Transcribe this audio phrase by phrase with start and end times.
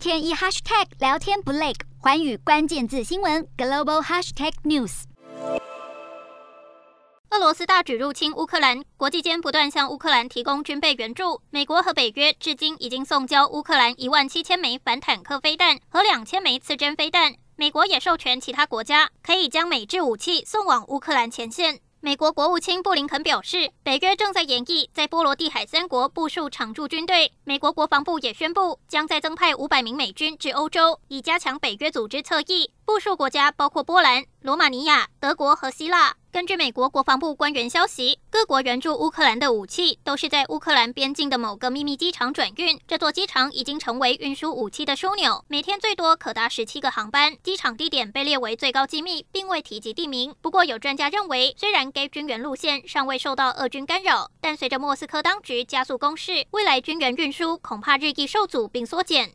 [0.00, 5.02] 天一 hashtag 聊天不累，寰宇关键字新闻 global hashtag news。
[7.28, 11.42] 俄罗斯大举入侵乌克兰，国际间不断向乌克兰提供军备援助。
[11.50, 17.34] 美国和北约至今已经送交乌克兰一万七千枚反坦克飞弹和两千枚刺针飞弹。
[17.56, 21.78] 美国也授权其他国家可以将美制武器送往乌克兰前线。
[22.02, 27.30] 美国国务卿布林肯表示，北约正在演绎在波罗的海三国部署常驻军队。
[27.44, 32.72] 美国国防部也宣布，将再增派五百名美军至欧洲，以加强北约组织侧翼。
[32.86, 36.16] 部署国家包括波兰、罗马尼亚、德国和希腊。
[36.32, 42.78] 根据美国国防部官员消息，各国援助乌克兰的武器都是在乌克兰边境的某个秘密机场转运。
[42.86, 47.36] 这座机场已经成为运输武器的枢纽，每天最多可达十七个航班。
[47.42, 50.32] 机场地点被列为最高机密，并未提及地名。
[50.40, 59.32] 不过，有专家认为，虽然该军援路线尚未受到俄军干扰，但随着莫斯科当局加速攻势，未来军援运输恐怕日益受阻并缩减。